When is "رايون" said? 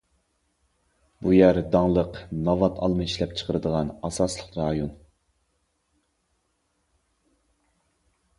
4.61-4.91